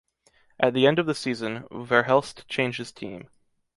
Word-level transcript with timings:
At 0.59 0.73
the 0.73 0.87
end 0.87 0.97
of 0.97 1.05
the 1.05 1.13
season, 1.13 1.65
Verhelst 1.69 2.47
changes 2.47 2.91
team. 2.91 3.29